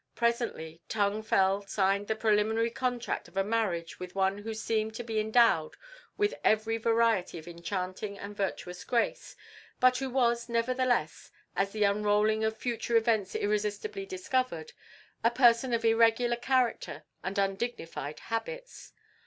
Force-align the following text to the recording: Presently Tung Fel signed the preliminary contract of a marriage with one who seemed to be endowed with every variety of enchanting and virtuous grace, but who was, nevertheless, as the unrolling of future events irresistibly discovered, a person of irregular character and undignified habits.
Presently 0.15 0.81
Tung 0.89 1.21
Fel 1.21 1.61
signed 1.67 2.07
the 2.07 2.15
preliminary 2.15 2.71
contract 2.71 3.27
of 3.27 3.37
a 3.37 3.43
marriage 3.43 3.99
with 3.99 4.15
one 4.15 4.39
who 4.39 4.51
seemed 4.51 4.95
to 4.95 5.03
be 5.03 5.19
endowed 5.19 5.75
with 6.17 6.33
every 6.43 6.77
variety 6.77 7.37
of 7.37 7.47
enchanting 7.47 8.17
and 8.17 8.35
virtuous 8.35 8.83
grace, 8.83 9.35
but 9.79 9.97
who 9.99 10.09
was, 10.09 10.49
nevertheless, 10.49 11.29
as 11.55 11.69
the 11.71 11.83
unrolling 11.83 12.43
of 12.43 12.57
future 12.57 12.97
events 12.97 13.35
irresistibly 13.35 14.07
discovered, 14.07 14.73
a 15.23 15.29
person 15.29 15.71
of 15.71 15.85
irregular 15.85 16.35
character 16.35 17.03
and 17.23 17.37
undignified 17.37 18.21
habits. 18.21 18.93